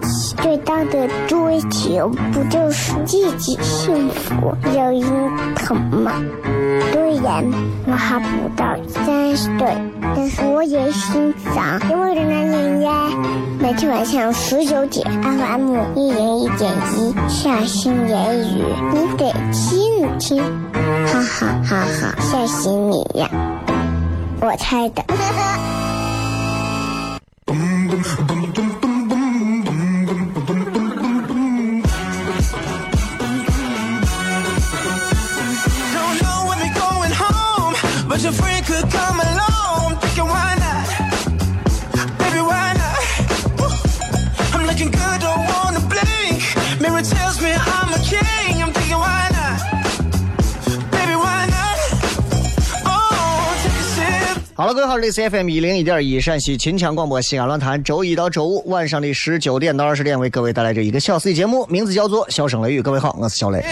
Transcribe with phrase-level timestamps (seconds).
[0.41, 5.03] 最大的追求，不就是自己幸福、有人
[5.55, 6.11] 疼吗？
[6.91, 7.45] 虽然
[7.85, 9.77] 我还不到三十岁，
[10.15, 13.09] 但是我也心脏因为的男人呀。
[13.59, 20.43] 每天晚上十九点，FM 一人一点一，下心言语，你得听听，
[21.05, 23.29] 哈哈哈哈，吓死你呀！
[24.41, 25.03] 我猜的。
[38.29, 39.97] Friend could come along.
[40.01, 40.85] Thinking why not?
[42.19, 43.01] Baby, why not?
[44.53, 46.43] I'm looking good, don't wanna blink.
[46.79, 48.61] Mirror tells me I'm a king.
[48.61, 49.57] I'm thinking why not?
[50.91, 51.79] Baby, why not?
[52.85, 54.37] Oh, take a sip.
[54.53, 62.79] 好了，各位好，这里是 FM 一零一点一陕西秦腔广播西安论坛，周一到周五晚上的十九点到二十点为各位带来这一个小时的节目，名字叫做《笑声雷雨》。
[62.83, 63.65] 各位好，我是小雷。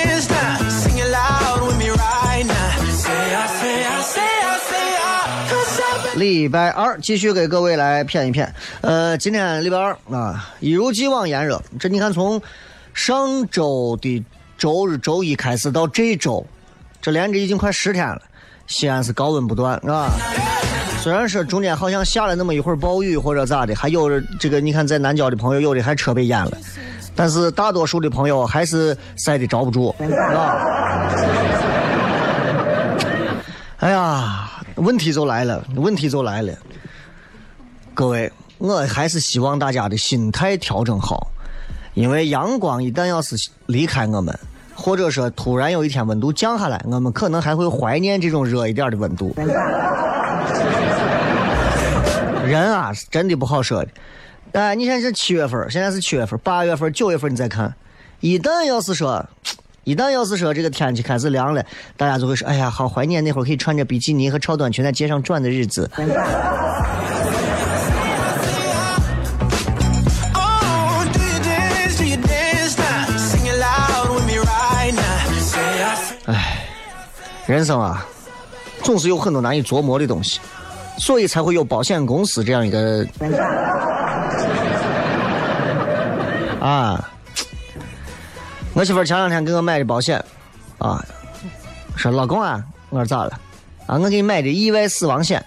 [6.19, 8.53] 礼拜二继续给各位来骗一骗。
[8.81, 11.63] 呃，今天礼拜二啊，一如既往炎热。
[11.79, 12.41] 这你看，从
[12.93, 14.21] 上周的
[14.57, 16.45] 周日、周一开始到这周，
[17.01, 18.21] 这连着已经快十天了，
[18.67, 20.09] 西安是高温不断啊。
[21.01, 26.51] 虽然说中间好像下了那么一会儿暴雨或者咋的，还有这个你看在南郊的朋友有的还车被淹了，
[27.15, 29.95] 但是大多数的朋友还是晒得着不住啊。
[33.77, 34.48] 哎呀，
[34.79, 36.53] 问题就来了，问题就来了。
[37.93, 41.31] 各位，我还是希望大家的心态调整好，
[41.93, 43.35] 因为阳光一旦要是
[43.65, 44.37] 离开我们，
[44.73, 49.33] 或者说突然有一天温度降下来，我们可能还会怀念这种热一点的温度。
[52.45, 53.89] 人啊，是真的不好说的。
[54.53, 57.73] 哎，你现在是七月份，现在是七月份，八月份、九月份你再看，
[58.21, 59.23] 一旦要是说，
[59.89, 61.65] 一旦要是说这个天气开始凉了，
[61.97, 65.89] 大家就会说，哎呀，好怀念那会儿可以穿着比基尼和超短裙在街上转的日子。
[65.97, 66.05] Oh,
[71.11, 71.97] do you dance?
[71.97, 73.17] Do you dance now?
[73.17, 75.01] Sing it loud with me right now.
[75.39, 76.35] Say I, say
[77.47, 78.05] 人生啊，
[78.83, 80.39] 总是有很多难以琢磨的东西，
[80.99, 83.03] 所以才会有保险公司这样一个
[86.61, 87.09] 啊。
[88.79, 90.23] 我媳妇前两天给我买的保险
[90.77, 91.03] 啊，
[91.97, 93.37] 说老公啊，我说咋了？
[93.85, 95.43] 啊，我给你买的意外死亡险。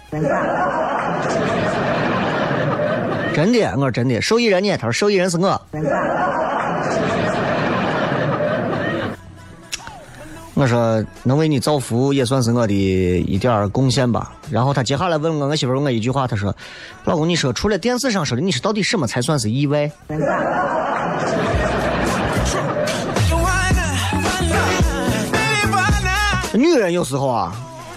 [3.33, 4.77] 真的，我说真的，受益人呢？
[4.77, 5.59] 他说受益人是我。
[10.53, 14.31] 我说能为你造福也算是我的一点贡献吧。
[14.51, 16.55] 然后他接下来问我，我媳妇问我一句话，她说
[17.03, 19.89] ：“老公，你说除了电视上说的，你说到底什么才算是意外
[26.53, 27.55] 女人有时候啊，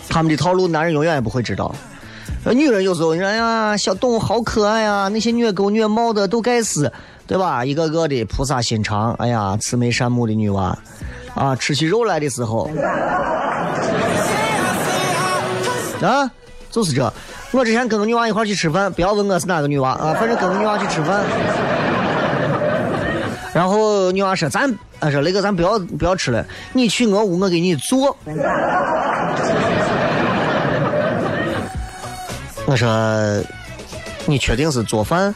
[0.09, 1.75] 他们的套路，男人永远也不会知道。
[2.53, 6.93] 女人有时候你说，哎呀，小动物好可爱啊，那些虐狗虐猫的都该死，
[7.27, 7.65] 对吧？
[7.65, 10.79] 一个个的菩萨心肠，哎呀，慈眉善目的女娃，
[11.35, 12.71] 啊，吃起肉来的时候，
[16.01, 16.31] 啊，
[16.71, 17.13] 就是这。
[17.51, 21.25] 我之前跟个女娃一块去吃饭，不要问我是哪个女娃啊，反正跟个女娃去吃饭。
[23.57, 24.71] 然后女娃说：“咱，
[25.01, 26.45] 啊说雷哥，咱不要不要吃了，
[26.75, 28.15] 你去我屋，我给你做。
[32.69, 33.43] ”我说
[34.29, 35.35] ：“你确定是做饭？”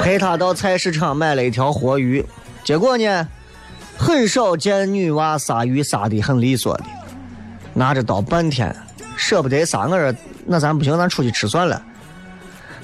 [0.00, 2.24] 陪她到菜市场买了一条活鱼，
[2.62, 3.26] 结果呢，
[3.98, 6.84] 很少见女娃杀鱼杀的很利索的，
[7.74, 8.72] 拿着刀半天，
[9.16, 9.88] 舍不得杀。
[9.88, 10.14] 我说
[10.46, 11.82] ：“那咱不行，咱出去吃算了。”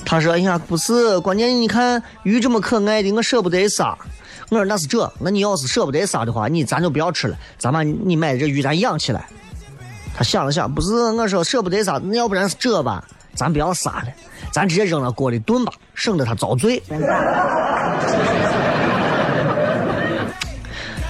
[0.04, 3.96] 他说：“哎呀，不是，关键你看鱼这么可爱的，我舍不得杀。”
[4.50, 9.26] 我说：“那是这，那你要是舍不得杀的话，你咱就不要吃了，咱把你买的这鱼咱养起来。”
[10.14, 13.02] 他想了想，不是我说舍不得杀，那要不然是这吧，
[13.34, 14.08] 咱不要杀了，
[14.50, 16.82] 咱直接扔到锅里炖吧，省得他遭罪。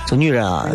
[0.06, 0.68] 这女人啊，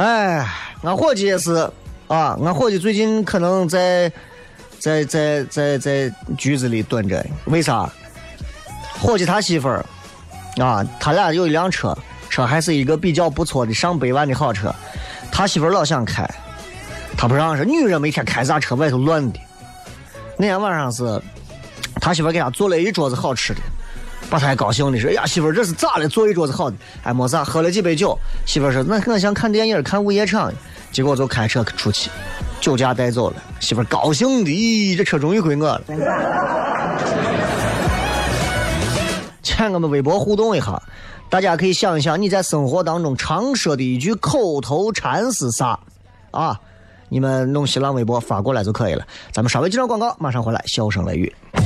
[0.00, 0.46] 哎，
[0.82, 1.56] 俺伙计也是
[2.08, 4.10] 啊，俺伙计最近可能在
[4.78, 7.86] 在在在在局子里蹲着，为啥？
[8.98, 9.84] 伙计他媳妇儿
[10.56, 11.94] 啊，他俩有一辆车，
[12.30, 14.74] 车还是一个比较不错的上百万的好车，
[15.30, 16.26] 他媳妇儿老想开，
[17.14, 19.38] 他不让，是女人每天开啥车外头乱的。
[20.38, 21.20] 那天晚上是
[22.00, 23.60] 他媳妇儿给他做了一桌子好吃的。
[24.28, 26.08] 把他高兴的说：“呀，媳妇儿，这是咋了？
[26.08, 28.18] 做一桌子好的，哎，没啥，喝了几杯酒。
[28.44, 30.52] 媳妇儿说：那我想看电影，看午夜场。
[30.92, 32.10] 结果就开车出去，
[32.60, 33.36] 酒驾带走了。
[33.60, 35.82] 媳妇儿高兴的，咦，这车终于归我了。
[39.42, 40.82] 欠我们微博互动一下，
[41.28, 45.78] 大家可以想一想，你在生活当中常说的一句口头禅是啥？
[46.32, 46.58] 啊，
[47.08, 49.06] 你们弄新浪微博发过来就可以了。
[49.32, 51.32] 咱们稍微接上广告，马上回来，笑声雷雨。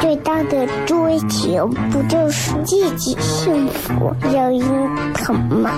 [0.00, 4.62] 最大的追求不就是自己幸福、有人
[5.14, 5.70] 疼吗？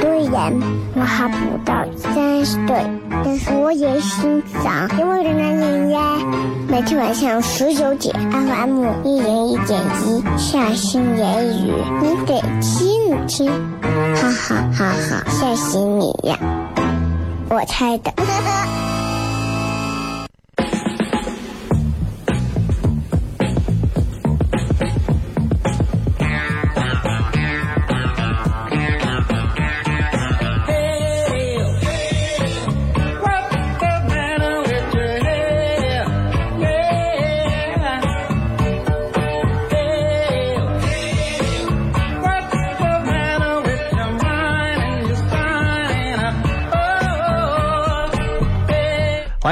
[0.00, 0.52] 虽然
[0.94, 2.76] 我还不到三十岁，
[3.24, 6.00] 但是我也心脏因为的男人呀。
[6.68, 11.72] 每天晚上十九点，FM 一零一点一，下心言语，
[12.02, 13.50] 你得听听，
[14.14, 16.36] 哈哈哈哈，吓死你呀！
[17.48, 18.12] 我猜的。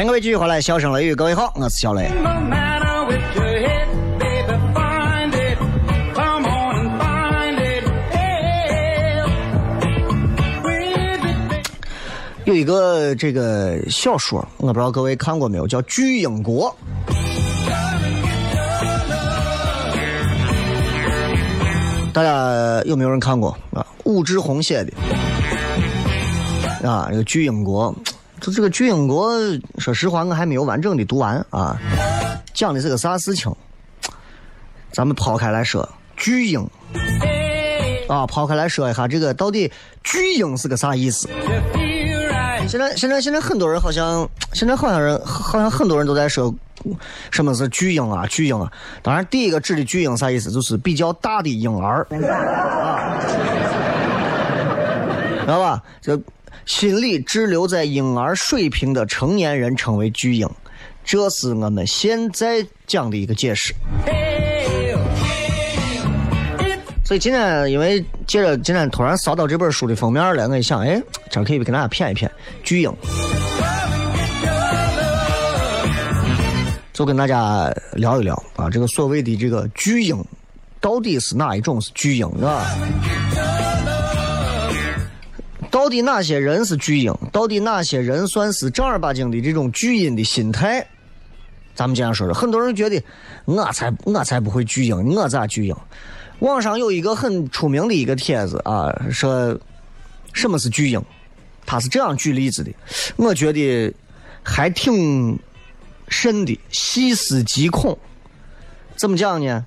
[0.05, 2.11] 迎各位继续回来，笑声雷雨，各位好，我是小雷。
[12.45, 16.71] 有一个这个小说，我不知道各位看过没有，叫《巨婴国》。
[22.12, 23.85] 大家有没有人看过啊？
[24.05, 24.93] 武志红写的
[26.87, 27.91] 啊，这个《巨婴国》。
[28.44, 29.32] 就这个《巨婴国》，
[29.79, 31.81] 说实话，我还没有完整的读完啊。
[32.52, 33.50] 讲的是个啥事情？
[34.93, 36.60] 咱们抛开来说，巨婴
[38.06, 39.72] 啊，抛开来说一下，这个到底
[40.03, 41.27] 巨婴是个啥意思？
[42.69, 46.55] 现在现在现在很多人好像，现在好像人好像很多人都在说，
[47.31, 48.27] 什么是巨婴啊？
[48.27, 48.70] 巨婴啊！
[49.01, 50.51] 当然，第一个指的巨婴啥意思？
[50.51, 53.19] 就是比较大的婴儿，啊，
[55.41, 55.82] 知道吧？
[56.03, 56.20] 这。
[56.67, 60.49] 心理滞留在婴儿水平的成年人称为巨婴，
[61.05, 63.75] 这是我们现在讲的一个解释。
[67.05, 72.27] 所以今天因为接着今天突然扫到这本书的封面了，我一想，哎，这可以跟大家谝一谝
[72.63, 72.91] 巨婴，
[76.94, 80.17] 就跟大家聊一聊啊，这个所谓的这个巨婴
[80.81, 82.65] 到底是哪一种是巨婴啊？
[85.75, 87.13] 到底哪些人是巨婴？
[87.33, 90.87] 到底哪些人算是正儿八经的这种巨婴的心态？
[91.75, 93.03] 咱们这样说说，很多人觉得
[93.45, 95.75] 我才我才不会巨婴，我咋巨婴？
[96.39, 99.59] 网上有一个很出名的一个帖子啊，说
[100.33, 101.05] 什么是巨婴？
[101.67, 102.73] 他是这样举例子的，
[103.17, 103.93] 我觉得
[104.45, 105.37] 还挺
[106.07, 107.99] 深的，细思极恐。
[108.95, 109.67] 怎么讲呢？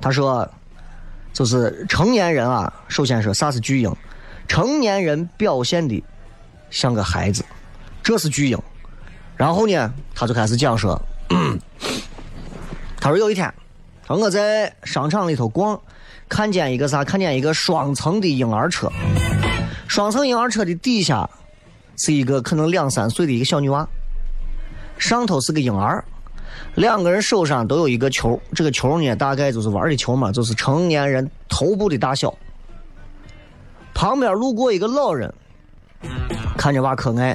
[0.00, 0.50] 他说，
[1.32, 3.96] 就是成年人啊，首先说啥是巨婴？
[4.46, 6.02] 成年人表现的
[6.70, 7.44] 像个孩子，
[8.02, 8.58] 这是巨婴。
[9.36, 11.00] 然后呢，他就开始讲说，
[12.98, 13.52] 他说有一天，
[14.06, 15.78] 他说我在商场里头逛，
[16.28, 17.04] 看见一个啥？
[17.04, 18.90] 看见一个双层的婴儿车，
[19.86, 21.28] 双层婴儿车的底下
[21.96, 23.86] 是一个可能两三岁的一个小女娃，
[24.96, 26.02] 上头是个婴儿，
[26.76, 32.34] 两个人手上都有一个球，这个球呢大概就是玩的球嘛，就是成年人头部的大小。
[33.96, 35.32] 旁边路过一个老人，
[36.58, 37.34] 看着娃可爱，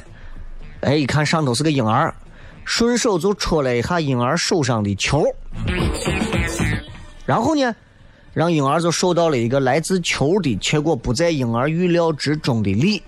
[0.82, 2.14] 哎，一看上头是个婴儿，
[2.64, 5.24] 顺手就戳了一下婴儿手上的球，
[7.26, 7.74] 然后呢，
[8.32, 13.02] 让婴儿就受到了一个来自球的，结果不在婴儿预料之中的力。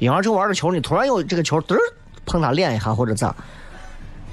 [0.00, 1.76] 婴儿正玩着球呢，突然有这个球嘚
[2.26, 3.32] 碰他脸一下或者咋，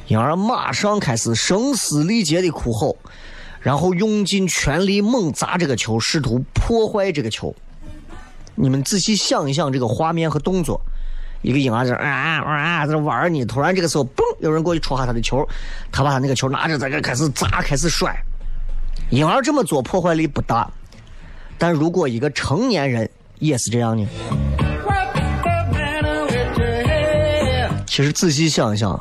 [0.08, 2.98] 婴儿马上开始声嘶力竭的哭吼，
[3.62, 7.56] 然后用尽全力猛砸这个球，试图破坏这个球。
[8.56, 10.82] 你们仔细想一想这个画面和动作，
[11.42, 15.48] 一个婴儿在啊啊啊在玩呢，突然这个时候，嘣，有人过去戳下他的球，
[15.92, 18.16] 他把他那个球拿着在这开始砸，开始甩。
[19.10, 20.70] 婴儿这么做破坏力不大，
[21.58, 24.08] 但如果一个成年人也是这样呢？
[27.86, 29.00] 其实仔细想想，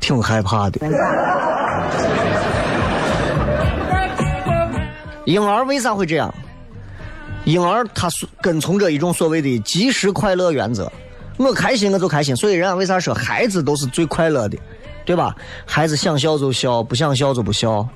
[0.00, 0.80] 挺害怕的。
[5.24, 6.32] 婴儿为啥会这样？
[7.44, 8.08] 婴儿他
[8.40, 10.90] 跟从着一种所谓的及时快乐原则，
[11.36, 12.34] 我开心我就开心。
[12.34, 14.56] 所以人家为啥说孩子都是最快乐的，
[15.04, 15.34] 对吧？
[15.66, 17.86] 孩子想笑就笑，不想笑就不笑，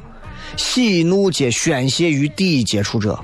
[0.56, 3.18] 喜怒皆宣泄于第一接触者。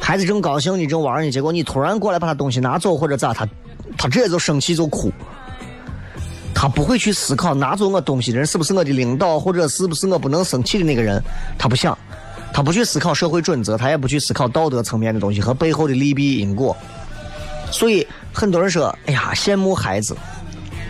[0.00, 3.48] 孩子正高兴你正玩呢，结果你突然过来把他东西拿走或者咋，他
[3.96, 5.10] 他直接就生气就哭。
[6.54, 11.22] 他不会去思考拿走我东西的人是不是我的领导，或者是不是我不能生气的那个人，
[11.58, 11.96] 他不想。
[12.52, 16.76] 他不去思考社会准则，他也不去思考道德层面的东西和背后的利弊因果。
[17.70, 20.14] 所以很多人说：“哎呀，羡慕孩子，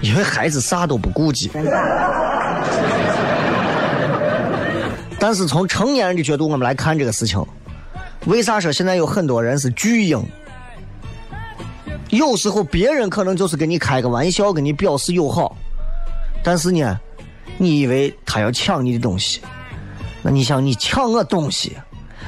[0.01, 1.51] 因为孩子啥都不顾及。”
[5.21, 7.41] 但是从成年人的角度，我们来看这个事情，
[8.27, 10.21] 为啥说现在有很多人是巨婴？
[12.11, 15.57] 有时候别人可能就是跟你开个玩笑，跟你表示友好，
[16.43, 16.99] 但是呢，
[17.57, 19.41] 你以为他要抢你的东西？
[20.23, 21.77] 那你想，你抢我东西，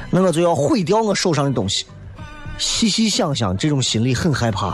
[0.09, 1.85] 那我就要毁掉我手上的东西。
[2.57, 4.71] 细细想想，这种心理很害怕，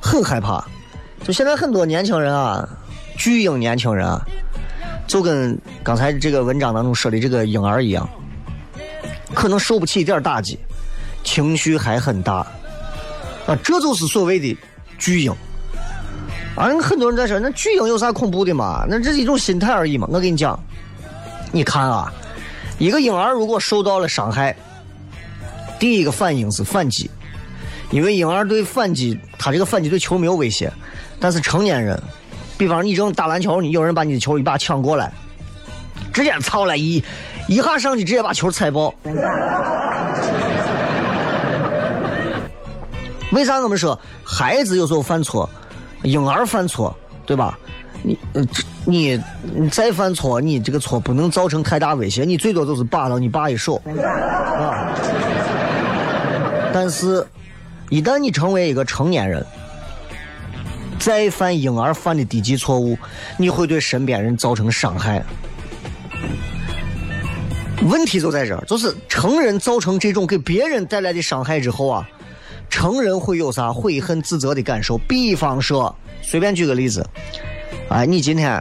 [0.00, 0.64] 很害怕。
[1.24, 2.68] 就现在很多年轻人啊，
[3.16, 4.20] 巨婴年轻人啊，
[5.06, 8.08] 就跟刚才这个文章当中说的这个婴儿一样，
[9.34, 10.58] 可能受不起一点打击，
[11.22, 12.46] 情绪还很大
[13.46, 14.56] 啊，这就是所谓的
[14.98, 15.34] 巨婴。
[16.54, 18.84] 啊，很多人在说，那巨婴有啥恐怖的嘛？
[18.88, 20.06] 那这是一种心态而已嘛。
[20.10, 20.58] 我跟你讲，
[21.50, 22.12] 你看啊，
[22.78, 24.54] 一个婴儿如果受到了伤害，
[25.80, 27.10] 第一个反应是反击，
[27.90, 30.70] 因为婴儿对反击，他这个反击对球没有威胁。
[31.18, 31.98] 但是成年人，
[32.58, 35.10] 比方你正打篮球，你有人把你的球一把抢过来，
[36.12, 37.02] 直接操了一
[37.48, 38.92] 一下上去，直接把球踩爆。
[43.32, 45.48] 为啥我们说孩子有时候犯错？
[46.02, 47.58] 婴儿犯错，对吧？
[48.02, 48.18] 你，
[48.84, 49.22] 你，
[49.54, 54.90] 你再犯错，你这个错不能造成太大威胁，你最多就是扒了你爸一手，啊。
[56.72, 57.24] 但是，
[57.90, 59.46] 一旦你成为一个成年人，
[60.98, 62.98] 再犯婴儿犯的低级错误，
[63.36, 65.22] 你会对身边人造成伤害。
[67.82, 72.08] 问题就在这儿，就是成人造成这种给别人带来的伤害之后啊。
[72.82, 74.98] 成人会有啥悔恨自责的感受？
[75.06, 77.08] 比方说，随便举个例子，
[77.88, 78.60] 哎，你今天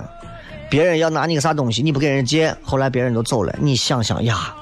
[0.69, 4.53] 别人要拿你个啥东西，你不给人借，后来别人都走了，你想想呀，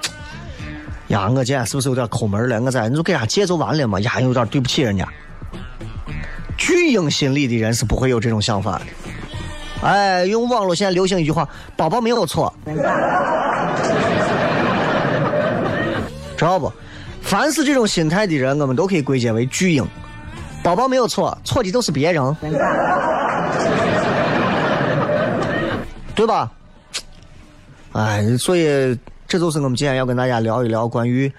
[1.09, 2.61] 呀，我今天是不是有点抠门了？
[2.61, 5.05] 我在，你就给人家借就完了嘛，呀，有点对不起人家。
[6.57, 8.85] 巨婴心理的人是不会有这种想法的。
[9.85, 12.53] 哎，用网络现在流行一句话：宝宝没有错，
[16.37, 16.71] 知道不？
[17.21, 19.85] 凡是这种心态的人，我们都可以归结为巨婴。
[20.63, 22.35] 宝宝没有错，错的都是别人，
[26.15, 26.51] 对吧？
[27.93, 28.97] 哎，所以
[29.27, 31.31] 这就是我们今天要跟大家聊一聊关于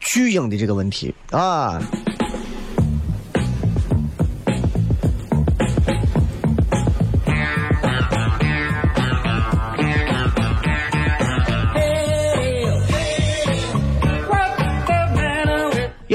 [0.00, 1.80] 巨婴的这个问题啊。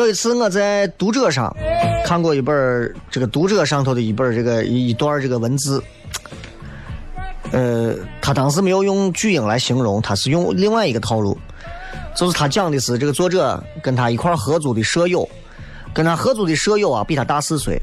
[0.06, 1.52] 有一次我在读者上
[2.06, 5.82] 看过一本这个读者上头的一本这个一段这个文字，
[7.52, 11.36] 呃，他当时没有用巨婴来形容，他是用另外一个套路，
[12.16, 15.28] 就是他讲的是这个作者跟他一块合租的舍友，
[15.92, 17.82] 跟他合租的舍友啊比他大四岁，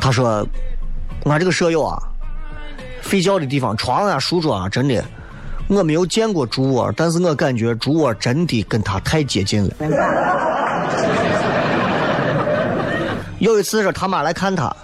[0.00, 0.44] 他说
[1.24, 1.96] ：“我这个舍友啊，
[3.02, 5.04] 睡觉的地方，床啊、书桌啊，真的，
[5.68, 9.74] 我没有见过猪窝，但是我感觉猪窝真的跟他太接近了。”
[13.38, 14.74] 有一次是他妈来看他，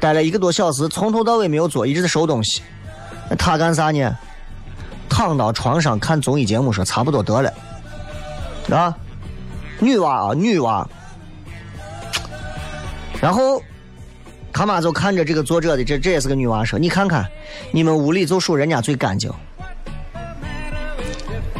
[0.00, 2.62] 待了一个多小时，从头到尾没有坐，一直在收东西。
[3.38, 4.16] 他干啥呢？
[5.08, 7.52] 躺到床上看综艺节目，说差不多得了。
[8.70, 8.94] 啊，
[9.78, 10.86] 女娃啊，女娃。
[13.20, 13.62] 然后
[14.52, 17.24] 他妈就看着这个作者的，这这也是个女娃，说：“你看看，
[17.70, 19.30] 你们屋里就属人家最干净。”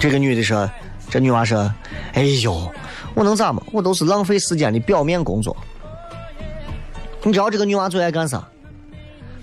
[0.01, 0.69] 这个女的说
[1.09, 1.73] ：“这女娃说，
[2.15, 2.69] 哎呦，
[3.15, 3.63] 我能咋嘛？
[3.73, 5.57] 我都是浪费时间的表面工作。
[7.23, 8.43] 你知道这个女娃最爱干啥？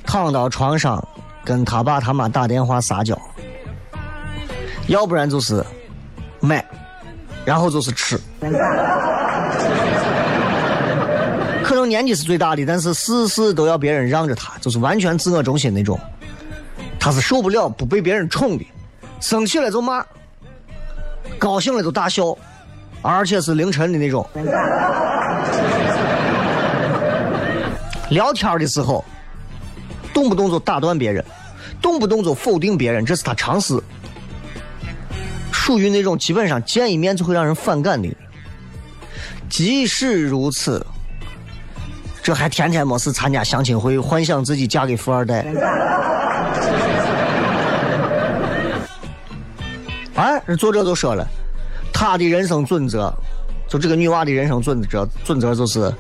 [0.06, 1.06] 躺到床上
[1.46, 3.18] 跟她爸他妈打电话撒娇，
[4.88, 5.64] 要不然就是
[6.40, 6.66] 买，
[7.46, 8.20] 然后就是吃。
[11.64, 16.00] ”可能年纪是最大的，但是事事都要别人让着她，就是完全自我中心那种。
[17.00, 18.66] 她是受不了不被别人宠的，
[19.22, 20.04] 生气了就骂，
[21.38, 22.36] 高兴了就大笑，
[23.02, 24.28] 而且是凌晨的那种。
[28.10, 29.04] 聊天的时候，
[30.14, 31.24] 动不动就打断别人，
[31.82, 33.80] 动不动就否定别人，这是他常识。
[35.52, 38.18] 属于那种基本上见一面就会让人反感的人。
[39.50, 40.86] 即使如此。
[42.22, 45.44] 这还天天没事参加相亲会，幻想自己嫁给富二代。
[50.16, 51.26] 哎，这作者都说了，
[52.00, 53.14] 他的人生准则，
[53.68, 55.94] 就这个女娃的人生准则，准则就是，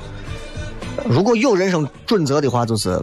[1.03, 2.97] 如果有人生准则的话，就是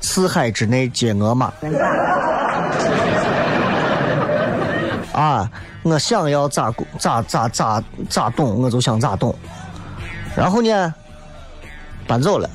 [0.00, 1.52] 四海之内皆我马。
[5.12, 5.50] 啊，
[5.82, 9.34] 我想要咋咋咋咋咋懂，我就想咋懂。
[10.34, 10.94] 然后呢，
[12.06, 12.48] 搬走了。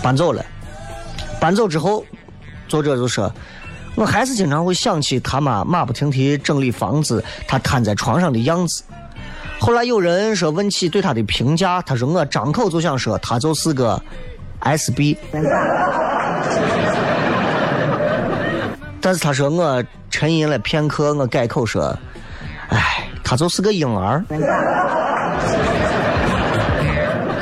[0.00, 0.44] 搬走了，
[1.40, 2.04] 搬走之后，
[2.68, 3.28] 作者就说
[3.98, 8.84] ：“我还是经常会想起他妈马不停蹄整理房子，他瘫在床上的样子。
[9.58, 14.00] 后来有人说问起对他的评价，他说我张口就想说他就是个
[14.62, 15.16] SB。
[19.00, 21.92] 但是他说我沉吟了片刻，我改口说：
[22.68, 24.24] 哎，他就是个婴儿。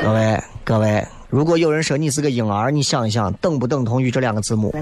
[0.02, 4.72] 各位，各位。”如果有人说你是个婴儿，你想一想，等不等同于这两个字母？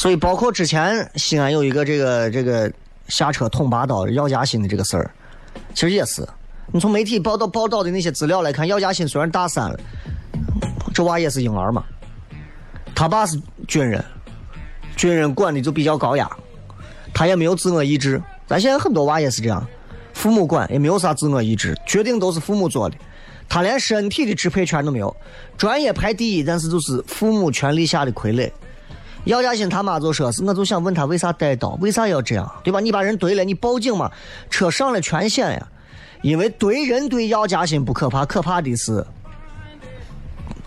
[0.00, 2.72] 所以，包括之前西安有一个这个这个
[3.08, 5.10] 下车捅拔刀要加薪的这个事儿，
[5.74, 6.26] 其实也是。
[6.72, 9.78] 你从媒体报道报道的那些资料来看，姚嘉欣虽然大三了，
[10.94, 11.84] 这娃也是婴儿嘛。
[12.94, 14.02] 他爸是军人，
[14.96, 16.26] 军人管的就比较高压，
[17.12, 18.22] 他也没有自我意志。
[18.46, 19.62] 咱现在很多娃也是这样，
[20.14, 22.96] 父母管也没有啥自我意志，决定都是父母做的，
[23.50, 25.14] 他连身体的支配权都没有。
[25.58, 28.50] 专业排第一，但是就是父母权力下的傀儡。
[29.24, 32.80] 姚嘉欣他妈就说是，我就想问他为啥带刀，为啥要这样，对吧？
[32.80, 34.10] 你把人怼了，你报警嘛，
[34.48, 35.68] 车上了全险呀。
[36.22, 39.04] 因为怼人对要加薪不可怕，可怕的是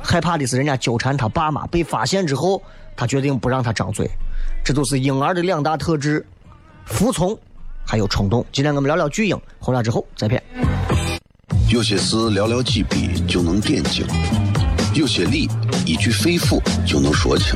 [0.02, 2.62] 害怕的是人家纠缠他爸妈被发现之后，
[2.96, 4.10] 他决定不让他张嘴。
[4.64, 6.26] 这都是婴儿的两大特质：
[6.86, 7.38] 服从
[7.86, 8.46] 还有冲动。
[8.52, 10.42] 今天我们聊聊巨婴，回来之后再片。
[11.70, 14.06] 有些事寥寥几笔就能点睛，
[14.94, 15.50] 有些理
[15.86, 17.56] 一句肺腑就能说清，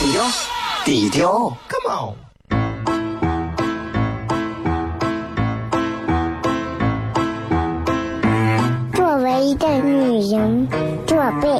[0.00, 0.24] 低调，
[0.82, 2.16] 低调，Come on。
[8.94, 10.66] 作为一个女人
[11.06, 11.59] 这辈子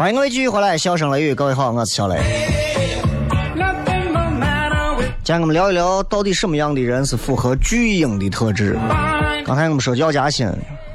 [0.00, 2.18] 欢迎各位继续回来，笑声雷雨，各位好，我是小雷。
[5.22, 8.78] 今天我们聊一聊，到底什么样的人是符合巨婴的特质？
[9.44, 10.50] 刚才我们说叫加心、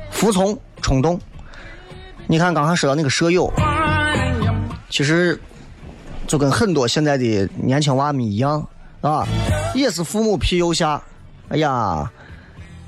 [0.09, 1.21] 服从、冲动。
[2.25, 3.53] 你看刚才说到那个舍友，
[4.89, 5.39] 其实
[6.25, 8.67] 就跟很多现在的年轻娃们一样
[9.01, 9.23] 啊，
[9.75, 10.99] 也是父母庇佑下，
[11.49, 12.11] 哎呀，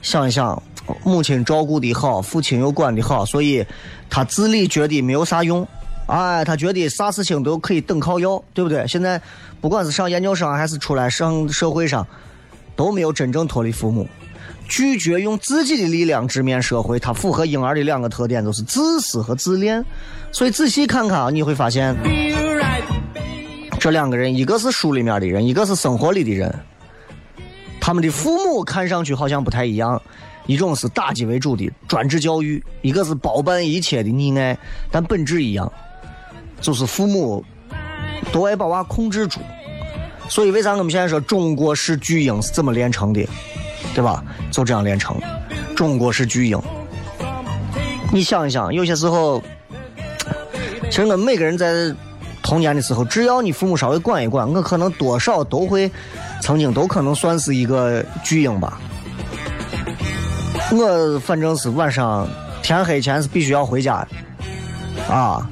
[0.01, 0.59] 想一想，
[1.03, 3.63] 母亲照顾的好，父亲又管的好，所以
[4.09, 5.65] 他自理觉得没有啥用，
[6.07, 8.87] 哎，他觉得啥事情都可以等靠要，对不对？
[8.87, 9.21] 现在
[9.61, 12.07] 不管是上研究生还是出来上社会上，
[12.75, 14.07] 都没有真正脱离父母。
[14.69, 19.83] 拒绝用自己的力量直面社会，它符合婴儿的两个特点，就是自私和自恋。
[20.31, 21.95] 所以仔细看看啊，你会发现，
[23.79, 26.53] 这两个人，一个是书里面的人，一个是生活里的人，
[27.79, 30.01] 他们的父母看上去好像不太一样。
[30.45, 34.57] 一种是打击为主的专制教育，一个是包办一切的溺爱，
[34.89, 35.69] 但本质一样，
[36.61, 37.43] 就是父母
[38.31, 39.39] 都爱把娃控制住。
[40.29, 43.27] 所以为啥我们现在说中国式巨婴是怎么炼成的？
[43.95, 44.23] 对吧？
[44.51, 45.15] 就这样练成。
[45.75, 46.59] 中国式巨婴，
[48.11, 49.41] 你想一想，有些时候，
[50.89, 51.93] 其实我每个人在
[52.43, 55.89] 童年的时候，只要你父母稍微管一管，我可能多少都会，
[56.41, 58.79] 曾经都可能算是一个巨婴吧。
[60.71, 62.27] 我反正是晚上
[62.61, 64.05] 天黑前是必须要回家
[64.97, 65.47] 的，啊，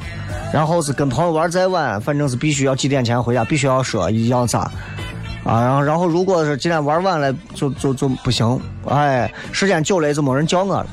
[0.53, 4.71] 然后是跟朋友玩再晚，反正是必须要几点前回家，必须要说要咋。
[5.43, 8.60] 啊，然后，然后，如果是今天玩晚了，就就就不行。
[8.88, 10.88] 哎，时间久了就没人叫我了。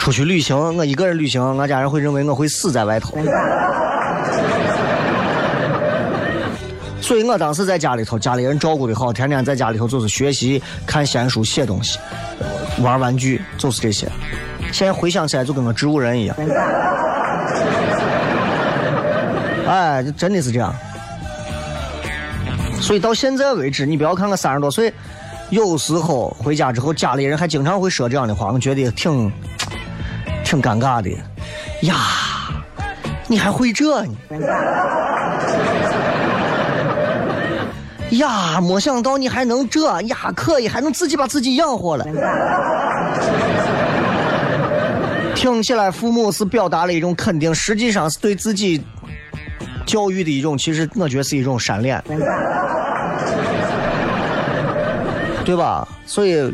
[0.00, 3.16] 出去旅行，我一个人旅行，我家人会认为我会死在外头。
[7.00, 12.00] 所以我当时在家里头，家里人照顾的好，天天在家里头就是学习、看闲书、写东西、
[12.82, 14.08] 玩玩具，就是这些。
[14.72, 16.36] 现在回想起来，就跟个植物人一样。
[19.70, 20.74] 哎，就真的是这样。
[22.80, 24.92] 所以到现在为止，你不要看我三十多岁，
[25.50, 29.30] 有时候回家之后，家里人还经常会说这样的话，我觉得挺
[30.44, 31.08] 挺尴尬的。
[31.82, 31.94] 呀，
[33.28, 34.12] 你还会这呢？
[38.10, 42.04] 呀，没想到你还能这呀，可以还能自己把自己养活了。
[45.36, 48.82] 听起来父母是表达了一种肯定，实际上是对自己。
[49.86, 52.02] 教育的一种，其实我觉得是一种善恋，
[55.44, 55.86] 对吧？
[56.06, 56.52] 所以，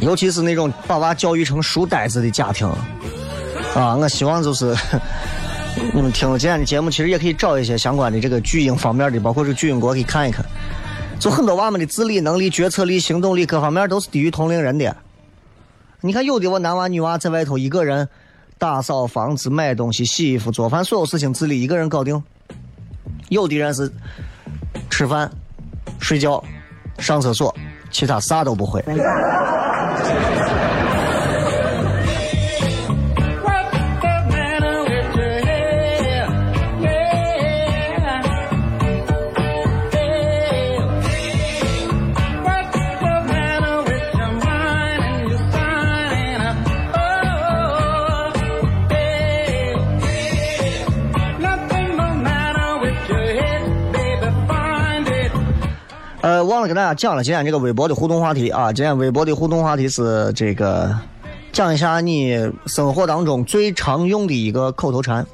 [0.00, 2.66] 尤其是那种把娃教育成书呆子的家庭，
[3.74, 4.74] 啊，我希望就是
[5.92, 10.44] 你们听了今天的节目，其实也可以找一些相关的这个巨婴方面的，包括是巨婴国可以看一看。
[11.18, 14.96] 就很多娃们的自理能力、决策力、行动力各方面都是低于同龄人的。
[16.00, 18.08] 你看，有的我男娃女娃在外头一个人。
[18.58, 22.22] 打扫房子、买东西、洗衣服、做饭，所有事情自理一个人搞定。
[23.28, 23.90] 有的人是
[24.90, 25.30] 吃饭、
[26.00, 26.42] 睡觉、
[26.98, 27.54] 上厕所，
[27.90, 28.82] 其他啥都不会。
[56.24, 60.98] 呃，忘了跟大家讲了，今天这个微博的互动话题啊，今天微博的互动话题是这个，
[61.52, 65.26] 讲一下你生活当中最常用的一个口头禅，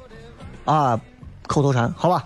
[0.65, 0.99] 啊，
[1.47, 2.25] 口头禅，好吧？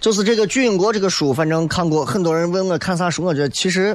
[0.00, 3.94] 就是这个《巨婴国》这个书，反正看过，很多人问我看啥书，我觉得其实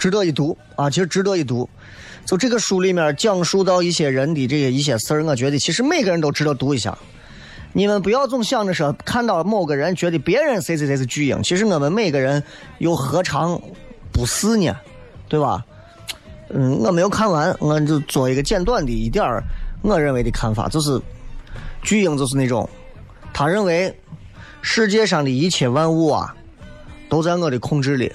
[0.00, 1.70] 值得一读啊，其实值得一读。
[2.28, 6.96] 就这个书里面讲述到一些人的这些一些事儿，我觉得其实每个人都值得读一下。
[7.72, 12.42] 你们不要总想着说看到某个人觉得别人谁谁谁是巨婴，其实我们每个人
[12.80, 13.58] 又何尝
[14.12, 14.76] 不是呢？
[15.26, 15.64] 对吧？
[16.50, 19.42] 嗯，我没有看完，我就做一个简短的一点儿
[19.80, 21.00] 我认为的看法，就是
[21.80, 22.68] 巨婴就是那种
[23.32, 23.98] 他认为
[24.60, 26.36] 世界上的一切万物啊
[27.08, 28.12] 都在我的控制里，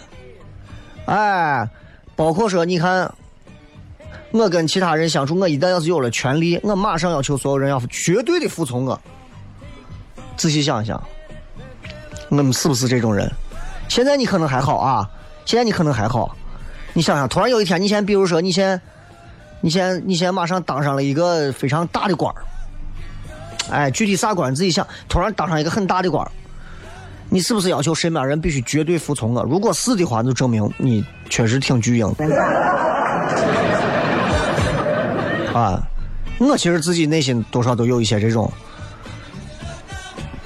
[1.08, 1.68] 哎，
[2.16, 3.12] 包括说你看。
[4.34, 9.00] 我跟其他人相处，我一旦要是有了权利，我马上要求所有人要绝对的服从我。
[10.36, 11.02] 仔细想想，
[12.30, 13.32] 我们是不是这种人？
[13.88, 15.08] 现在你可能还好啊，
[15.46, 16.36] 现在你可能还好。
[16.94, 18.82] 你想想，突然有一天，你先比如说，你先，
[19.62, 22.42] 你先，你先马上当上了一个非常大的官儿。
[23.70, 24.86] 哎，具体啥官你自己想。
[25.08, 26.28] 突然当上一个很大的官，
[27.30, 29.44] 你是不是要求身边人必须绝对服从我？
[29.44, 32.12] 如果是的话，就证明你确实挺巨婴。
[35.54, 35.82] 啊，
[36.40, 38.52] 我其实自己内心多少都有一些这种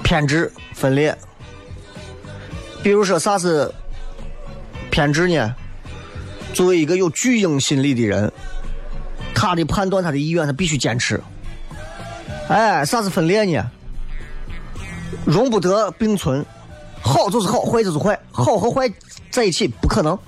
[0.02, 1.16] 偏执分裂。
[2.82, 3.72] 比如说啥是
[4.90, 5.54] 偏执呢？
[6.54, 8.30] 作为一个有巨婴心理的人，
[9.34, 11.20] 他的判断、他的意愿，他必须坚持。
[12.48, 13.70] 哎，啥是分裂呢？
[15.24, 16.44] 容不得并存，
[17.02, 18.90] 好就是好，坏就是坏，好和坏
[19.30, 20.18] 在一起不可能。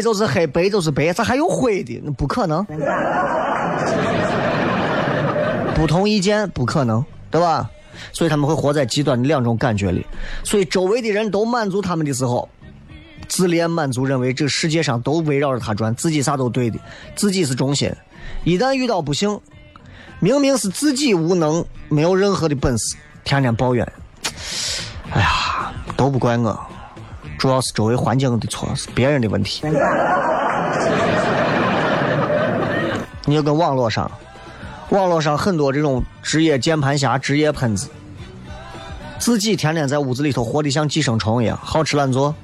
[0.00, 2.00] 就是黑，白就是白，咋还有灰的？
[2.04, 2.64] 那不可能。
[5.74, 7.68] 不同意见不可能，对吧？
[8.12, 10.06] 所以他们会活在极端的两种感觉里。
[10.44, 12.48] 所以周围的人都满足他们的时候，
[13.28, 16.78] 自恋满足，认为这世界上都围绕着他转，自己啥都对的，
[17.14, 17.92] 自己是中心。
[18.44, 19.40] 一旦遇到不幸，
[20.18, 23.86] 明明是自己无能，没有任何的本事，天天抱怨。
[25.12, 26.66] 哎呀，都不怪我，
[27.40, 29.62] 主要是周围环境的错，是别人的问题。
[33.24, 34.10] 你就跟网络上，
[34.90, 37.88] 网络上很多这种职业键盘侠、职业喷子，
[39.18, 42.34] 自己天天在屋子里头活得像寄生虫一样，好吃懒做，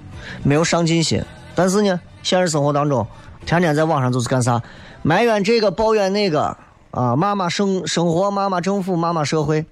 [0.42, 1.22] 没有上进心。
[1.54, 3.06] 但是呢，现实生活当中，
[3.44, 4.62] 天天在网上就是干啥？
[5.02, 6.56] 埋怨这个，抱怨那个，
[6.92, 9.66] 啊，骂骂生生活，骂骂政府，骂骂社会，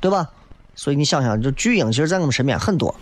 [0.00, 0.30] 对吧？
[0.74, 2.94] 所以你想想，就巨婴，其实在我们身边很多。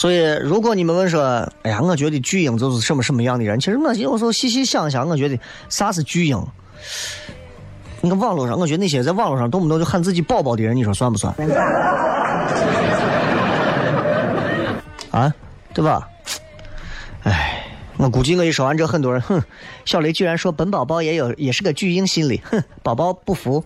[0.00, 3.60] 所以，如果你们问说，哎呀，我觉得巨婴就是什么什么样的人？
[3.60, 6.42] 其实我有时候细细想想，我觉得啥是巨婴？
[8.00, 11.34] 你看网络上，我觉得那些在网络上动不动就喊自己宝宝的人，你说算不算？
[15.10, 15.34] 啊，
[15.74, 16.08] 对吧？
[17.24, 17.62] 哎，
[17.98, 19.42] 我估计我一说完这，很多人，哼，
[19.84, 23.62] 小雷居然说本宝宝也有，也是个巨婴心理，哼，宝宝不服。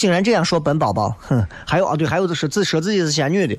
[0.00, 1.46] 竟然这样说本宝宝，哼！
[1.66, 3.54] 还有啊，对，还有就是自说自己是仙女的。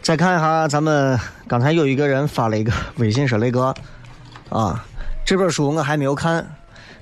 [0.00, 3.74] 再看一下，咱们刚才有一个人发了一个微信说：“雷哥，
[4.48, 4.84] 啊，
[5.24, 6.46] 这本书我还没有看。”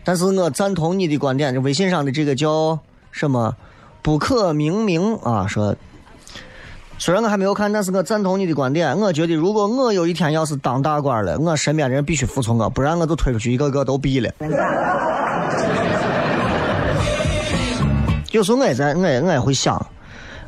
[0.04, 2.78] 但是我赞同你的观点，这微信上的这个叫
[3.10, 3.54] 什么
[4.02, 5.76] 不可明明啊，说
[6.98, 8.98] 虽然我还没有看，但是我赞同你的观点。
[8.98, 14.30] 我觉得如果我有一天要是当大官了，我身边人必须服从我，不然我就推出去一个个都毙了。
[18.32, 19.86] 有时候我也在，我也我也会想，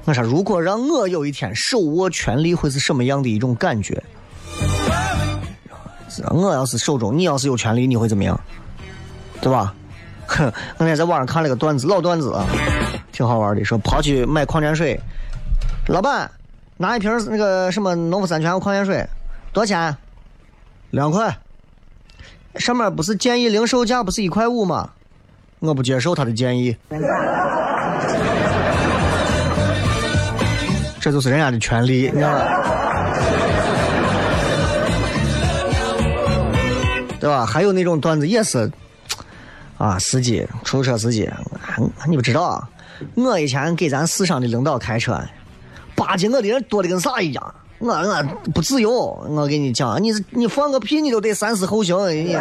[0.05, 4.03] 我说如果让我有一天手握权力，会是什么样的一种感觉？
[6.31, 8.39] 我要是手中，你要是有权利，你会怎么样？
[9.43, 9.75] 对吧？
[10.29, 12.47] 哼， 那天在网上看了个段子，老段子啊，
[13.11, 13.65] 挺好玩的。
[13.65, 14.99] 说跑去买矿泉水，
[15.89, 16.31] 老板
[16.77, 19.05] 拿一瓶那个什么农夫山泉矿泉水，
[19.53, 19.97] 多少钱？
[20.91, 21.37] 两块。
[22.57, 24.91] 上面不是建议零售价不是一块五吗？
[25.59, 26.77] 我不接受他的建议。
[31.01, 32.63] 这就是人家的权利，你知道吧？
[37.19, 37.45] 对吧？
[37.45, 38.71] 还有那种段子也是。
[39.83, 41.29] 啊，司机，出租车司机，
[42.07, 42.69] 你不知道？
[43.15, 45.21] 我以前给咱市上的领导开车，
[45.97, 47.55] 巴结我的人多的跟啥一样。
[47.81, 48.23] 我我
[48.55, 48.93] 不自由，
[49.29, 51.99] 我跟你讲，你你放个屁，你都得三思后行。
[52.11, 52.37] 你，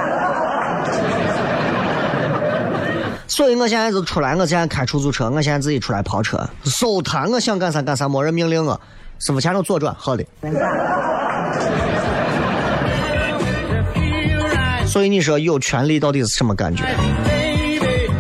[3.25, 8.79] 所以我现在就出来，我现在开出租车，我现在自己出来跑车，收摊，我想干啥干啥，没人命令我。
[9.17, 10.23] 师傅前头左转，好的。
[14.85, 16.83] 所以你说有权利到底是什么感觉？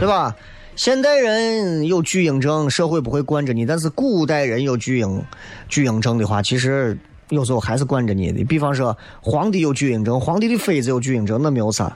[0.01, 0.35] 对吧？
[0.75, 5.23] 现代人有巨婴症，社会不会惯着你；但是古代人有巨婴
[5.69, 6.97] 巨婴症的话，其实
[7.29, 8.43] 有时候还是惯着你的。
[8.45, 11.95] 比方说，皇帝有巨婴症，皇帝的妃子有巨婴症，那没有啥。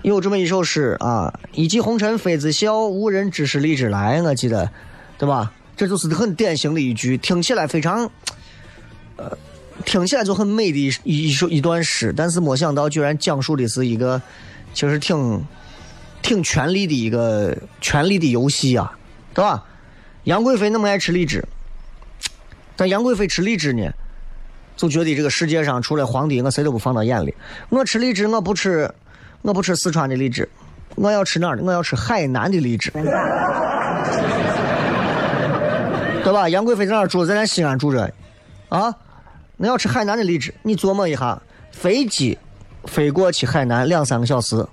[0.00, 4.70] 有这么一首诗啊：“一骑红尘妃子笑，无人知是荔枝来。”我记得，
[5.18, 5.52] 对吧？
[5.76, 8.10] 这就是很典型的一句，听起来非常，
[9.16, 9.36] 呃，
[9.84, 14.22] 听起来就很美的一一首一段诗，但是没想到居然讲述的是一个，
[14.72, 15.44] 其实挺。
[16.24, 18.96] 挺权力的一个权力的游戏啊，
[19.34, 19.62] 对吧？
[20.24, 21.44] 杨贵妃那么爱吃荔枝，
[22.74, 23.92] 但杨贵妃吃荔枝呢，
[24.74, 27.34] 就觉得这个世界上除了皇帝，我谁都不放到眼里。
[27.68, 28.90] 我吃荔枝，我不吃，
[29.42, 30.48] 我不吃四川的荔枝，
[30.94, 31.62] 我要吃哪儿的？
[31.62, 33.04] 我要吃海南的荔枝，对
[36.32, 36.48] 吧？
[36.48, 37.26] 杨贵妃在哪儿住？
[37.26, 38.10] 在咱西安住着，
[38.70, 38.94] 啊，
[39.58, 42.38] 那要吃海南的荔枝，你琢磨一下，飞机
[42.86, 44.66] 飞过去海南两三个小时，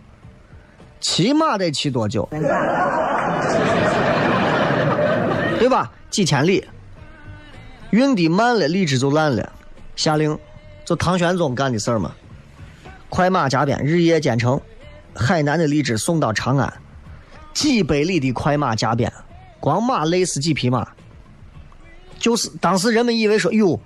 [1.01, 2.29] 骑马得骑多久？
[5.59, 5.91] 对吧？
[6.09, 6.63] 几千里，
[7.89, 9.51] 运的慢了，荔枝就烂了。
[9.95, 10.37] 下令，
[10.85, 12.11] 就唐玄宗干的事儿嘛。
[13.09, 14.61] 快马加鞭，日夜兼程，
[15.15, 16.71] 海南的荔枝送到长安，
[17.53, 19.11] 几百里的快马加鞭，
[19.59, 20.87] 光马累死几匹马。
[22.19, 23.79] 就是当时人们以为说，哟，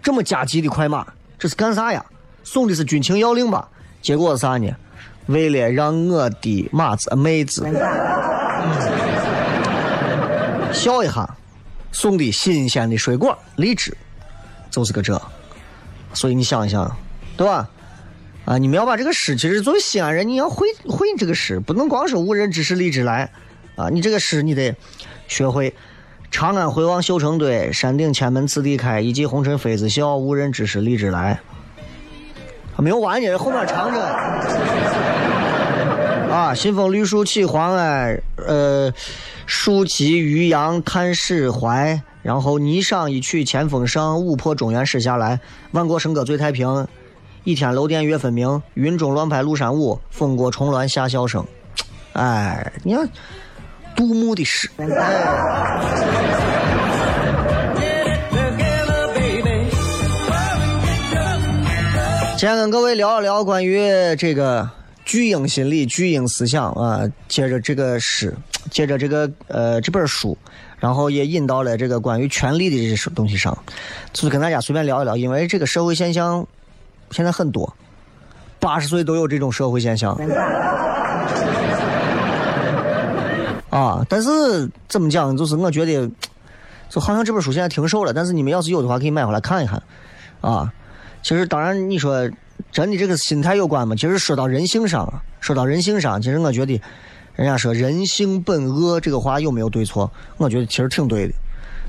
[0.00, 1.06] 这么加急的快马，
[1.38, 2.04] 这是干啥呀？
[2.42, 3.68] 送的是军情要令吧？
[4.00, 4.70] 结果是啥呢？
[5.26, 7.66] 为了让我的马子妹子
[10.72, 11.36] 笑一下，
[11.92, 13.96] 送的新鲜的水果荔枝，
[14.70, 15.20] 就是个这。
[16.12, 16.96] 所以你想一想，
[17.36, 17.68] 对吧？
[18.44, 23.30] 啊，你们要把这个诗，其实作为西安人，你要会会这个诗，不能光是无人知是荔枝来
[23.76, 23.88] 啊！
[23.88, 24.76] 你这个诗你得
[25.26, 25.74] 学会。
[26.30, 31.40] 长安回望绣成堆，山顶千门次第开，一骑红尘妃子笑，无人知是荔枝来。
[32.76, 35.03] 没有完呢，后面长着。
[36.34, 38.92] 啊，新丰绿树起黄哎，呃，
[39.46, 42.02] 树栖渔阳叹始怀。
[42.24, 45.38] 然后霓裳一曲千峰上，舞破中原诗下来。
[45.70, 46.88] 万国笙歌醉太平，
[47.44, 48.60] 一天楼殿月分明。
[48.74, 51.46] 云中乱拍庐山舞，风过重峦下笑声。
[52.14, 53.08] 哎，你看
[53.94, 54.68] 杜牧的诗。
[62.36, 64.68] 今天跟各位聊一聊关于这个
[65.04, 67.02] 巨婴心理、巨婴思想啊。
[67.28, 68.34] 借着这个诗，
[68.70, 70.36] 借着这个呃这本书，
[70.78, 73.56] 然后也引到了这个关于权力的这些东西上，
[74.12, 75.16] 就是跟大家随便聊一聊。
[75.16, 76.46] 因为这个社会现象
[77.10, 77.76] 现在很多，
[78.58, 80.14] 八十岁都有这种社会现象。
[83.70, 85.36] 啊，但是怎么讲？
[85.36, 86.08] 就是我觉得，
[86.88, 89.82] 就好像这本书现在停售了，但是你们要是有的话，可以买回来看一看。
[90.40, 90.72] 啊，
[91.22, 92.30] 其实当然你说
[92.72, 93.94] 真的，这个心态有关吗？
[93.94, 96.80] 其实说到人性上，说到人性上，其实我觉得，
[97.36, 100.10] 人家说人性本恶这个话有没有对错？
[100.36, 101.34] 我觉得其实挺对的。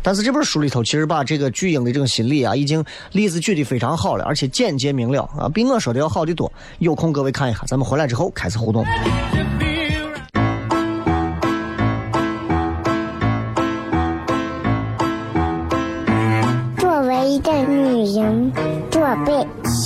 [0.04, 6.52] 但是这本书里头其实把这个巨婴的这种心理啊，已经例子举得非常好了，而且简洁明了啊，比我说的要好得多。
[6.78, 8.86] 有空各位看一下，咱们回来之后开始互动。
[16.78, 18.52] 作为一个女人，
[18.92, 19.48] 做背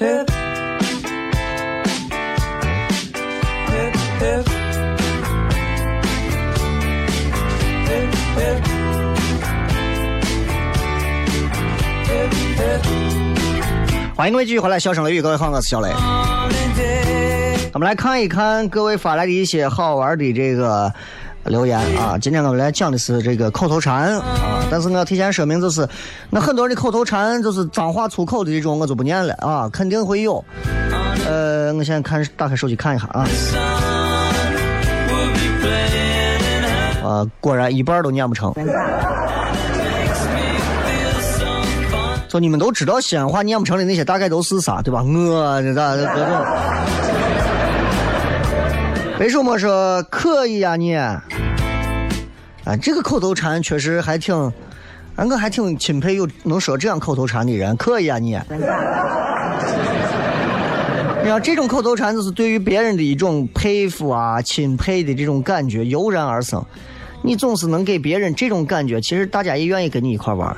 [0.00, 0.08] 欢
[14.26, 15.90] 迎各位继续回来，笑声雷雨，各位好，我是小雷。
[17.74, 20.90] 我们来看一看各位发来的一些好玩的这个
[21.44, 22.16] 留言啊。
[22.18, 25.88] 今天我们来讲的是这个口头禅啊，但是我要提前说明，就是
[26.30, 30.44] 那很多人的口头禅就是脏话粗口的这种，我就不念了啊，肯定会有。
[31.26, 33.26] 呃，我现在看打开手机看一下啊。
[37.02, 38.54] 啊，果然一半都念不成。
[42.28, 45.02] 就你们都知道西安话念不成的那些大概都是啥，对吧？
[45.02, 46.46] 我这咋各种？
[49.20, 50.94] 为什么说可以呀你？
[50.94, 51.22] 啊，
[52.80, 54.34] 这个口头禅确实还挺，
[55.14, 57.76] 啊，我还挺钦佩有能说这样口头禅的人。
[57.76, 58.30] 可以啊你？
[61.22, 66.64] 你看这种口头禅就是对于别人的一种佩服啊、钦佩的这种感觉油然而生。
[67.20, 70.48] 你总是能给别人这种感觉，其实大家也愿意跟你一块玩。
[70.48, 70.56] 啊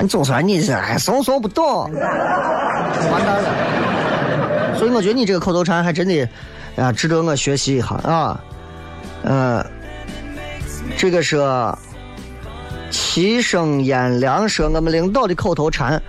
[0.00, 1.92] 你总说你这哎，怂怂不懂，完
[3.24, 4.74] 蛋了。
[4.76, 6.28] 所以我觉得你这个口头禅还真的，
[6.76, 8.38] 啊，值得我学习一下啊。
[9.22, 9.64] 嗯，
[10.96, 11.38] 这个是
[12.90, 16.00] 齐声燕良说我们领导的口头禅，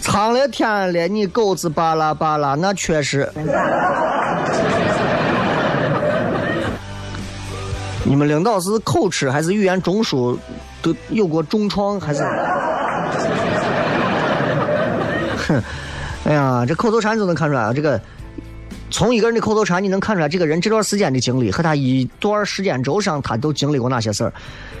[0.00, 3.30] 苍了天了，你狗子巴拉巴拉，那确实。
[8.04, 10.38] 你们领导是口吃还是语言中枢
[10.80, 12.22] 都有过重创还是？
[15.48, 15.62] 哼，
[16.24, 18.00] 哎呀，这口头禅就能看出来啊，这个
[18.90, 24.32] 从一个人的口头禅，你能看出来这个人这段时间的经历和他一段时间轴上他都经历过哪些事儿。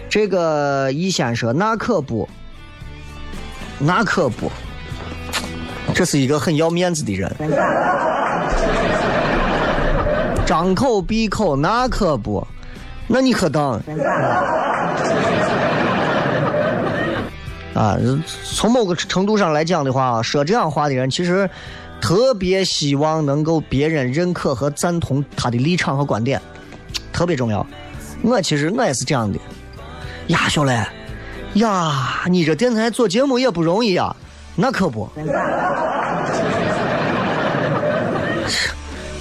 [0.08, 2.28] 这个易先说那可不，
[3.78, 4.50] 那可不，
[5.94, 7.30] 这是一个很要面子的人。
[10.46, 12.46] 张口闭口那可不，
[13.08, 13.80] 那你可当。
[17.74, 17.98] 啊，
[18.44, 21.50] 从某个程度上来讲的话，说这样话的人其实
[22.00, 26.40] 特别希望能够别人认可和赞同他的立场和观点，
[27.12, 27.66] 特别重要。
[28.22, 29.38] 我其实我也是这样的。
[30.28, 30.72] 呀，小雷，
[31.54, 34.14] 呀，你这电台做节目也不容易啊，
[34.54, 35.08] 那可不。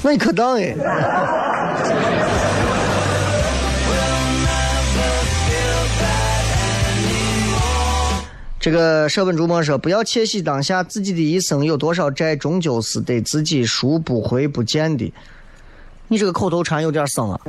[0.01, 0.75] 那你可当哎。
[8.65, 15.13] 这个舍本逐末说：“不要窃喜当下，自己的一生有多少债，终究是得自己赎不回不见的。”
[16.09, 17.39] 你这个口头禅有点生啊！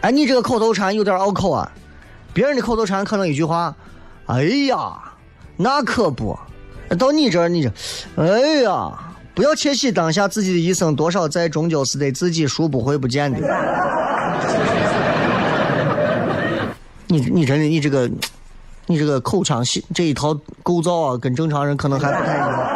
[0.00, 1.68] 哎，你这个口头禅有点拗口啊！
[2.32, 3.74] 别人的口头禅可能一句话
[4.26, 4.96] ：“哎呀，
[5.56, 6.38] 那可不。”
[6.96, 7.72] 到你这儿，你这，
[8.14, 8.96] 哎呀，
[9.34, 13.40] 不要窃喜当下，自己的一生多少债，终究是得自己赎不回不见的。
[17.08, 18.10] 你你真的你这个，
[18.86, 22.70] 你这个口腔系这一套构造啊，跟正常人可能还不太一样。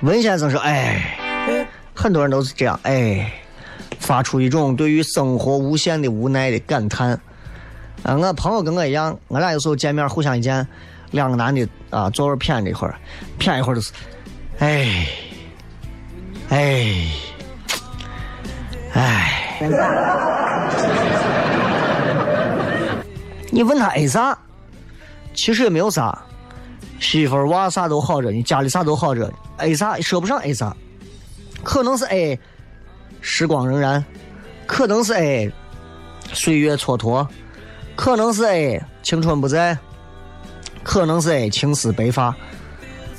[0.02, 1.04] 文先生说：“哎，
[1.94, 3.30] 很多人都是这样，哎，
[3.98, 7.10] 发出一种对于生活无限的无奈的感叹。
[8.02, 10.66] 啊，我朋友跟我一样，我俩有时候见面互相一见，
[11.10, 12.94] 两个男的啊，坐会儿谝这会儿，
[13.38, 13.92] 谝一会儿就是，
[14.60, 15.06] 哎，
[16.48, 17.06] 哎，
[18.94, 19.36] 哎。
[23.50, 24.38] ”你问他 A 啥？
[25.32, 26.18] 其实也没有啥，
[26.98, 29.32] 媳妇儿娃啥都好着，呢家里啥都好着呢。
[29.58, 30.76] A 啥说不上 A 啥，
[31.62, 32.38] 可能是 A
[33.20, 34.02] 时光荏苒，
[34.66, 35.52] 可能是 A
[36.32, 37.26] 岁月蹉跎，
[37.94, 39.78] 可能是 A 青春不在，
[40.82, 42.34] 可能是 A 青丝白发。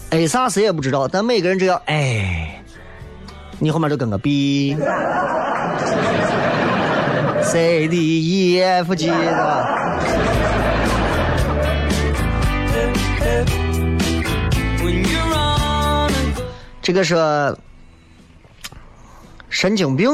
[0.10, 2.62] A 啥谁也不知道，但每个人只要 A，
[3.58, 4.76] 你后面就跟个 B、
[7.42, 9.81] C、D、E、F、G 的。
[16.82, 17.16] 这个是
[19.50, 20.10] 神经病，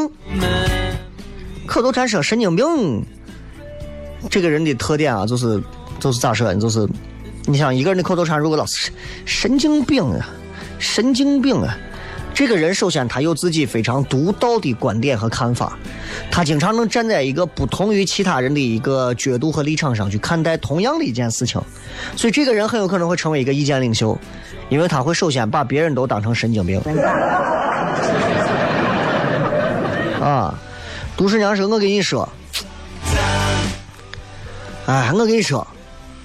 [1.66, 2.66] 口头禅说神经病。
[4.30, 5.62] 这个人的特点啊，就是
[6.00, 6.60] 就是咋说呢？
[6.60, 6.88] 就是
[7.46, 8.92] 你想一个人的口头禅，如果老是
[9.26, 10.30] 神经病啊，
[10.78, 11.78] 神经病啊，
[12.38, 15.76] 这个人首先他有自己非常独到的观点和看法，
[16.30, 21.60] 他经常能站在一个不同于其他人的一个角度和立场上去看待同样的一件事情，
[22.16, 24.16] 所以这个人很有可能会成为一个意见领袖。
[24.70, 26.80] 因为他会首先把别人都当成神经病。
[30.22, 30.54] 啊，
[31.18, 32.30] 杜十娘说：“我跟你说，
[34.86, 35.66] 哎，我跟你说，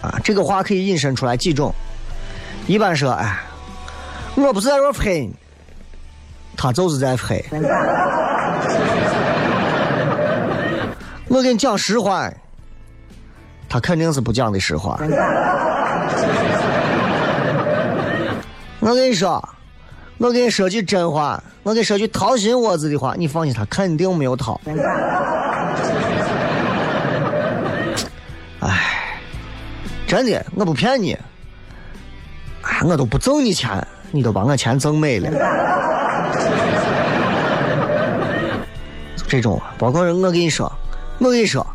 [0.03, 1.75] 啊，这个话可以引申出来几种。
[2.67, 3.39] 一般说，哎，
[4.35, 5.33] 我不是在这喷，
[6.63, 7.43] 他就是在喷。
[11.27, 12.31] 我跟你讲实话，
[13.69, 14.97] 他肯定是不讲的实话。”
[18.79, 19.43] 我跟你说，
[20.19, 24.61] 我跟你说句真话，我跟你说句掏心窝子的话，你放心，他肯定没有掏。
[28.61, 29.19] 哎，
[30.07, 31.19] 真的，我不骗你，
[32.63, 35.82] 哎，我都不挣你钱，你都把我钱挣没了。
[39.33, 40.71] 这种，包括我跟你说，
[41.19, 41.67] 我跟你说，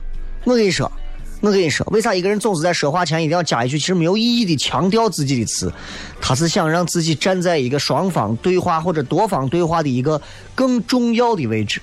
[0.44, 0.92] 我跟你说。
[1.40, 5.72] 我跟你说，为啥一个人总是在说话前一定要加一句其实没有意义的强调自己的词？
[6.20, 10.20] 他是想让自己站在一个双方对话或者多方对话的一个
[10.56, 11.80] 更重要的位置，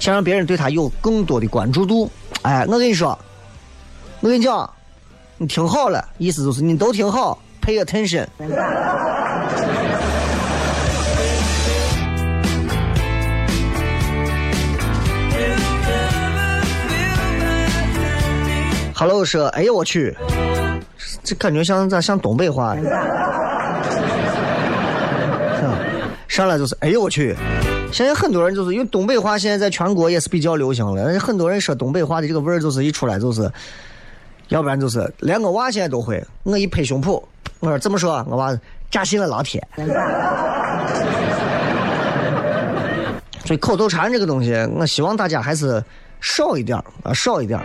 [0.00, 2.10] 想让别人对他有更多的关注度。
[2.42, 3.16] 哎，我跟你说，
[4.20, 4.68] 我跟你讲，
[5.38, 8.26] 你听好了，意思就是你都听好，pay attention。
[18.98, 20.16] Hello，说，哎呀，我去，
[21.22, 22.74] 这感觉像咋像东北话？
[26.26, 27.36] 上来就是，哎呀，我去！
[27.92, 33.52] 现在很多人就是因为东北话现在在全国也是比较流行了，很多人说东北话的这个味儿就是一出来就是，
[34.48, 37.22] 要不然就是连我娃现在都会，我一拍胸脯，
[37.60, 38.24] 我说怎么说？
[38.30, 38.58] 我娃
[38.90, 39.62] 扎心了，老铁。
[43.44, 45.84] 所以口头禅这个东西，我希望大家还是
[46.18, 47.60] 少一点啊，少一点。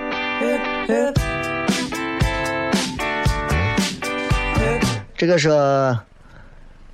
[5.15, 5.49] 这个是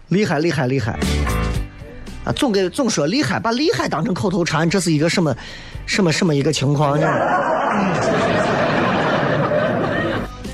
[0.10, 1.00] 厉害厉害厉害
[2.26, 2.32] 啊！
[2.34, 5.34] 总给总说厉害，把厉害当成口头禅，这是一个什么
[5.86, 7.08] 什么什么一个情况呢？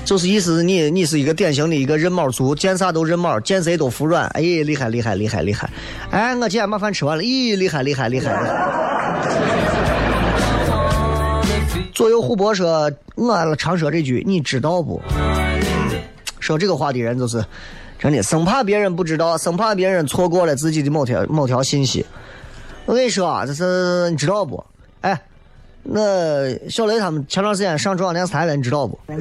[0.04, 4.26] 就是意思是你你是一个典型的一个认猫族，见啥都认猫，见谁都服软。
[4.34, 5.68] 哎，厉害厉害厉害厉害！
[6.10, 8.40] 哎，我今天把饭吃完了，咦，厉害厉害厉害！
[8.40, 8.93] 厉害！
[11.94, 15.00] 左右互搏说，我常说这句，你知道不？
[16.40, 17.42] 说这个话的人就是
[17.98, 22.04] 真的，生怕别人不知道，生怕别人错过了自己的某条某条信息。
[22.84, 24.62] 我跟你说啊，这是你知道不？
[25.02, 25.18] 哎，
[25.82, 28.98] 那小雷他们前段时间上中央电视台了，你知道不？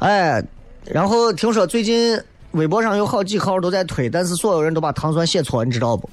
[0.00, 0.42] 哎，
[0.84, 2.18] 然后听说最近
[2.52, 6.08] 微博上有好几号都在推，但是所有人都把糖蒜写错，你知道不？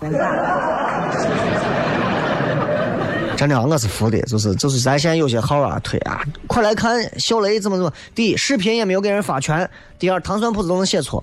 [3.43, 7.91] 真的，我是服的，就是就是咱现在有些号啊推啊，快来看小雷怎么怎么。
[8.15, 9.67] 第一，视频也没有给人发全；
[9.99, 11.21] 第二，糖蒜铺子都能写错，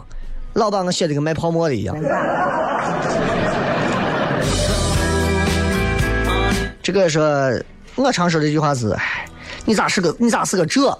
[0.52, 1.96] 老把我写的跟卖泡沫的一样。
[6.82, 7.24] 这个说，
[7.94, 9.26] 我常说的一句话是：哎，
[9.64, 10.90] 你咋是个你咋是个这？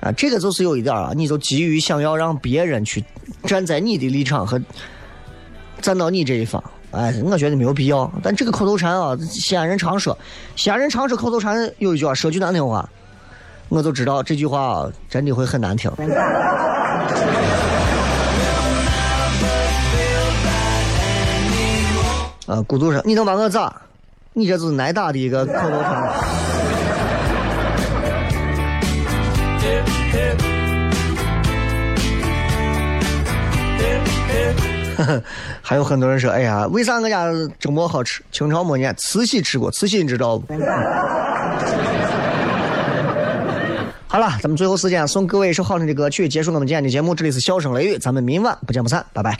[0.00, 3.02] 啊，这个就是有一点啊，你就急于想要让别人去
[3.44, 4.60] 站在你的立场和
[5.86, 6.60] 站到你这一方。
[6.90, 8.10] 哎，我觉得没有必要。
[8.20, 10.18] 但这个口头禅啊，西安人常说，
[10.56, 12.88] 西安人常说口头禅有一句话，说句难听话，
[13.68, 15.88] 我就知道这句话啊，真的会很难听。
[22.48, 23.72] 啊，孤独说，你能把我咋？
[24.32, 26.12] 你这是挨打的一个口头禅。
[35.68, 37.26] 还有很多人说：“哎呀，为啥我家
[37.58, 38.22] 蒸馍好吃？
[38.30, 40.54] 清朝末年慈禧吃过，慈禧你知道不？”
[44.06, 47.16] 好了，咱们最后时间送各位一首好听的歌曲，结束我们今天的节目。
[47.16, 49.36] 这里是笑声雷雨，咱们明晚不见不散，拜拜。